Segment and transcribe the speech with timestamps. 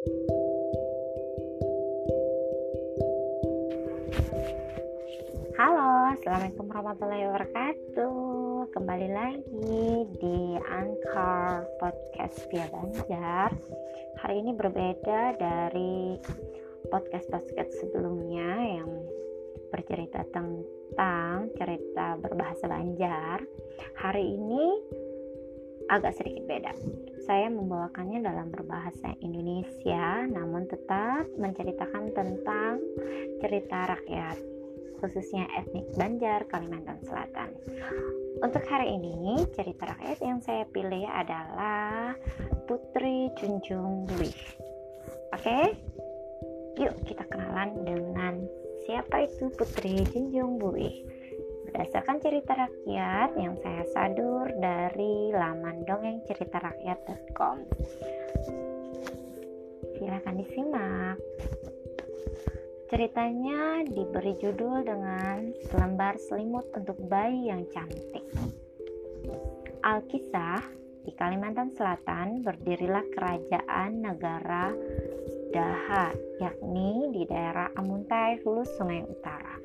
[0.00, 0.16] Halo,
[6.16, 8.72] Assalamualaikum warahmatullahi wabarakatuh.
[8.72, 13.52] Kembali lagi di Anchor Podcast Via Banjar.
[14.24, 16.16] Hari ini berbeda dari
[16.88, 19.04] podcast-podcast sebelumnya Yang
[19.68, 23.44] bercerita tentang cerita berbahasa Banjar.
[24.00, 24.64] Hari ini
[25.92, 26.72] agak sedikit beda
[27.24, 32.80] saya membawakannya dalam berbahasa Indonesia namun tetap menceritakan tentang
[33.40, 34.36] cerita rakyat
[35.00, 37.56] khususnya etnik Banjar, Kalimantan Selatan.
[38.44, 42.12] Untuk hari ini, cerita rakyat yang saya pilih adalah
[42.68, 44.36] Putri Junjung Luih.
[45.32, 45.72] Oke,
[46.76, 48.44] yuk kita kenalan dengan
[48.84, 51.09] siapa itu Putri Junjung Luih.
[51.70, 57.62] Berdasarkan cerita rakyat yang saya sadur dari laman dongengceritarakyat.com.
[59.94, 61.14] Silahkan disimak.
[62.90, 68.26] Ceritanya diberi judul dengan Selembar Selimut untuk Bayi yang Cantik.
[69.86, 70.58] Alkisah,
[71.06, 74.74] di Kalimantan Selatan berdirilah kerajaan negara
[75.54, 76.10] Daha,
[76.42, 79.59] yakni di daerah Amuntai, Hulu Sungai Utara.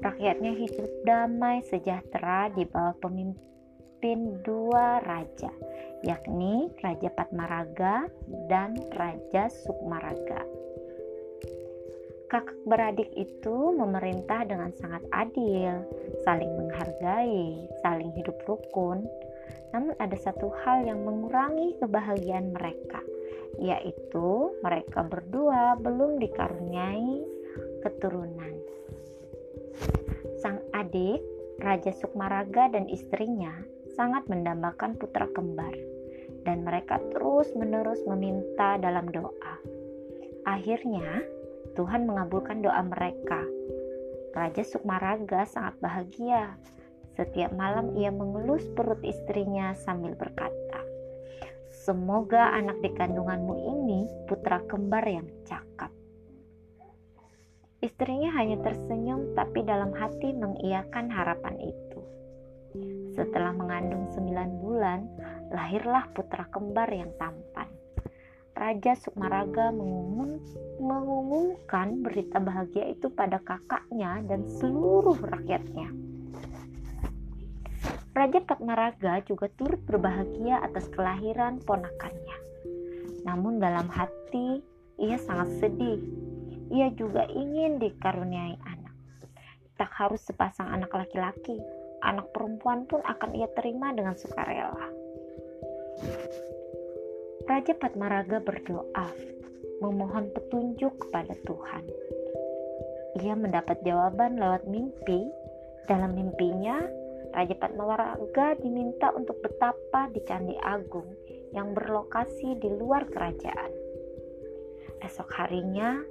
[0.00, 5.50] Rakyatnya hidup damai sejahtera di bawah pemimpin dua raja,
[6.04, 8.06] yakni Raja Patmaraga
[8.48, 10.66] dan Raja Sukmaraga
[12.26, 15.86] kakak beradik itu memerintah dengan sangat adil,
[16.26, 19.06] saling menghargai, saling hidup rukun.
[19.70, 23.02] Namun ada satu hal yang mengurangi kebahagiaan mereka,
[23.62, 27.22] yaitu mereka berdua belum dikaruniai
[27.86, 28.65] keturunan.
[30.96, 31.20] Adik,
[31.60, 33.52] Raja Sukmaraga dan istrinya
[34.00, 35.76] sangat mendambakan putra kembar
[36.48, 39.60] dan mereka terus-menerus meminta dalam doa.
[40.48, 41.20] Akhirnya,
[41.76, 43.44] Tuhan mengabulkan doa mereka.
[44.32, 46.56] Raja Sukmaraga sangat bahagia.
[47.12, 50.80] Setiap malam ia mengelus perut istrinya sambil berkata,
[51.76, 54.00] Semoga anak di kandunganmu ini
[54.32, 55.65] putra kembar yang cakap.
[57.86, 62.00] Istrinya hanya tersenyum tapi dalam hati mengiyakan harapan itu.
[63.14, 65.06] Setelah mengandung sembilan bulan,
[65.54, 67.70] lahirlah putra kembar yang tampan.
[68.58, 70.42] Raja Sukmaraga mengumun,
[70.82, 75.86] mengumumkan berita bahagia itu pada kakaknya dan seluruh rakyatnya.
[78.16, 82.38] Raja Patmaraga juga turut berbahagia atas kelahiran ponakannya.
[83.28, 84.64] Namun dalam hati
[84.98, 86.25] ia sangat sedih.
[86.70, 88.94] Ia juga ingin dikaruniai anak.
[89.76, 91.60] Tak harus sepasang anak laki-laki,
[92.02, 94.88] anak perempuan pun akan ia terima dengan sukarela.
[97.46, 99.06] Raja Patmaraga berdoa,
[99.78, 101.84] memohon petunjuk kepada Tuhan.
[103.22, 105.30] Ia mendapat jawaban lewat mimpi.
[105.86, 106.82] Dalam mimpinya,
[107.30, 111.06] Raja Patmaraga diminta untuk betapa di Candi Agung
[111.54, 113.72] yang berlokasi di luar kerajaan.
[115.04, 116.02] Esok harinya,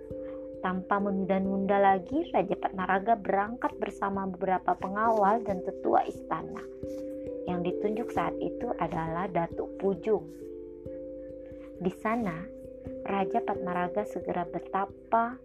[0.66, 6.66] tanpa menunda-nunda lagi, Raja Patmaraga berangkat bersama beberapa pengawal dan tetua istana.
[7.46, 10.26] Yang ditunjuk saat itu adalah Datuk Pujung
[11.76, 12.40] di sana,
[13.04, 15.36] Raja Patmaraga segera bertapa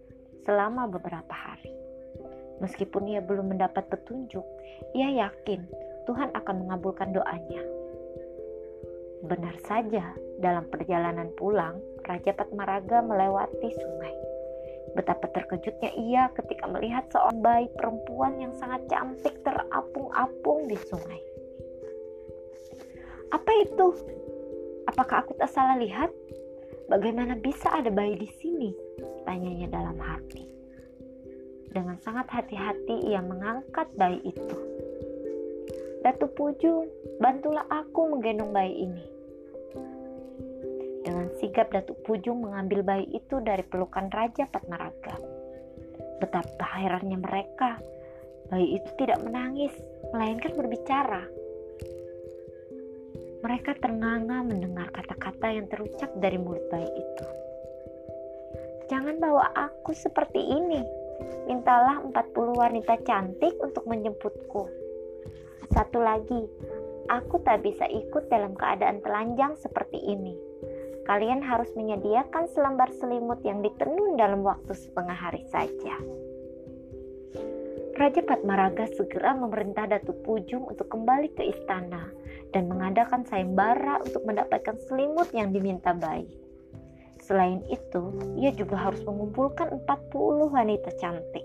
[0.47, 1.75] selama beberapa hari.
[2.63, 4.47] Meskipun ia belum mendapat petunjuk,
[4.95, 5.67] ia yakin
[6.07, 7.67] Tuhan akan mengabulkan doanya.
[9.27, 14.15] Benar saja, dalam perjalanan pulang, Raja Patmaraga melewati sungai.
[14.91, 21.23] Betapa terkejutnya ia ketika melihat seorang bayi perempuan yang sangat cantik terapung-apung di sungai.
[23.31, 23.95] Apa itu?
[24.91, 26.11] Apakah aku tak salah lihat?
[26.91, 28.75] Bagaimana bisa ada bayi di sini?
[29.23, 30.43] Tanyanya dalam hati.
[31.71, 34.59] Dengan sangat hati-hati ia mengangkat bayi itu.
[36.03, 36.91] Datu Pujung,
[37.23, 39.20] bantulah aku menggendong bayi ini.
[41.01, 45.17] Dengan sigap Datuk Pujung mengambil bayi itu dari pelukan Raja Patmaraga.
[46.21, 47.81] Betapa herannya mereka.
[48.53, 49.73] Bayi itu tidak menangis,
[50.13, 51.25] melainkan berbicara.
[53.41, 57.27] Mereka ternganga mendengar kata-kata yang terucap dari mulut bayi itu.
[58.93, 60.83] Jangan bawa aku seperti ini.
[61.49, 62.13] Mintalah 40
[62.53, 64.69] wanita cantik untuk menjemputku.
[65.71, 66.43] Satu lagi,
[67.09, 70.50] aku tak bisa ikut dalam keadaan telanjang seperti ini.
[71.09, 75.97] Kalian harus menyediakan selembar selimut yang ditenun dalam waktu setengah hari saja.
[78.01, 82.09] Raja Patmaraga segera memerintah Datu Pujung untuk kembali ke istana
[82.57, 86.33] dan mengadakan sayembara untuk mendapatkan selimut yang diminta bayi.
[87.21, 88.11] Selain itu,
[88.41, 91.45] ia juga harus mengumpulkan 40 wanita cantik.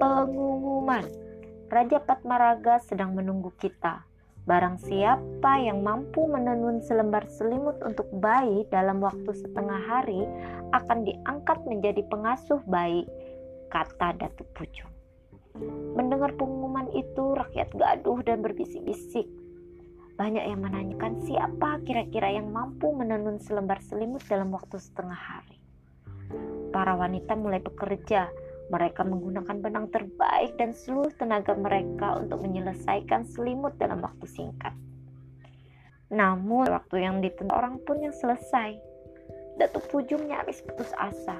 [0.00, 1.04] Pengumuman
[1.70, 4.09] Raja Patmaraga sedang menunggu kita.
[4.50, 10.26] Barang siapa yang mampu menenun selembar selimut untuk bayi dalam waktu setengah hari
[10.74, 13.06] akan diangkat menjadi pengasuh bayi,
[13.70, 14.90] kata Datuk Pucung.
[15.94, 19.30] Mendengar pengumuman itu, rakyat gaduh dan berbisik-bisik.
[20.18, 25.62] Banyak yang menanyakan siapa kira-kira yang mampu menenun selembar selimut dalam waktu setengah hari.
[26.74, 28.26] Para wanita mulai bekerja.
[28.70, 34.72] Mereka menggunakan benang terbaik dan seluruh tenaga mereka untuk menyelesaikan selimut dalam waktu singkat.
[36.10, 38.78] Namun, waktu yang ditentukan orang pun yang selesai.
[39.58, 41.36] Datuk Pujung nyaris putus asa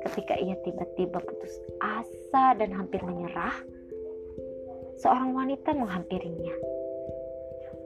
[0.00, 3.52] Ketika ia tiba-tiba putus asa dan hampir menyerah,
[4.96, 6.56] seorang wanita menghampirinya.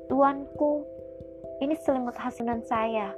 [0.06, 0.86] Tuanku,
[1.58, 3.10] ini selimut hasilan saya.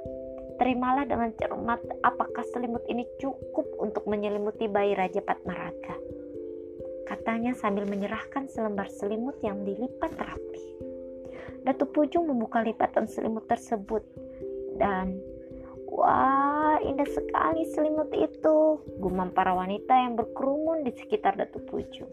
[0.57, 5.95] Terimalah dengan cermat apakah selimut ini cukup untuk menyelimuti bayi Raja Patmaraga.
[7.07, 10.65] Katanya sambil menyerahkan selembar selimut yang dilipat rapi.
[11.61, 14.03] Datu Pujung membuka lipatan selimut tersebut
[14.81, 15.19] dan
[15.87, 22.11] Wah, indah sekali selimut itu, gumam para wanita yang berkerumun di sekitar Datu Pujung.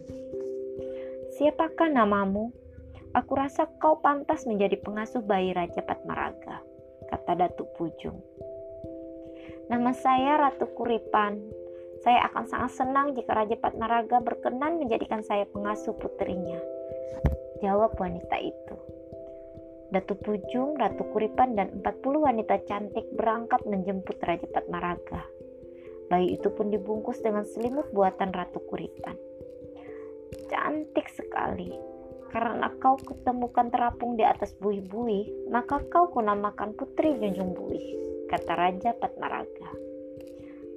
[1.34, 2.54] Siapakah namamu?
[3.18, 6.62] Aku rasa kau pantas menjadi pengasuh bayi Raja Patmaraga,
[7.14, 8.18] kata Datu Pujung.
[9.70, 11.38] Nama saya Ratu Kuripan.
[12.02, 16.58] Saya akan sangat senang jika Raja Patmaraga berkenan menjadikan saya pengasuh putrinya.
[17.62, 18.76] Jawab wanita itu.
[19.94, 25.22] Datu Pujung, Ratu Kuripan, dan 40 wanita cantik berangkat menjemput Raja Patmaraga.
[26.10, 29.14] Bayi itu pun dibungkus dengan selimut buatan Ratu Kuripan.
[30.50, 31.93] Cantik sekali.
[32.34, 37.86] Karena kau ketemukan terapung di atas buih-buih, maka kau kunamakan Putri Junjung Buih,
[38.26, 39.70] kata Raja Patmaraga.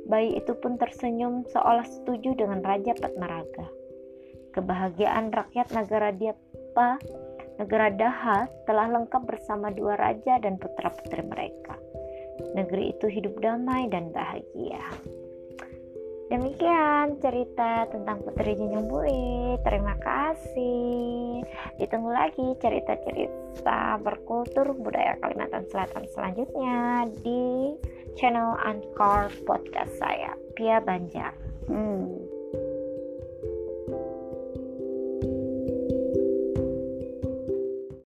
[0.05, 3.65] Bayi itu pun tersenyum seolah setuju dengan Raja Patmaraga.
[4.53, 7.01] Kebahagiaan rakyat negara Diapa
[7.57, 11.73] Negara Daha telah lengkap bersama dua raja dan putra-putri mereka.
[12.53, 14.77] Negeri itu hidup damai dan bahagia.
[16.27, 19.55] Demikian cerita tentang Putri Junjung Bui.
[19.63, 21.39] Terima kasih.
[21.79, 27.75] Ditunggu lagi cerita-cerita berkultur budaya Kalimantan Selatan selanjutnya di
[28.19, 31.31] channel Anchor podcast saya, Pia Banjar.
[31.71, 32.36] Hmm.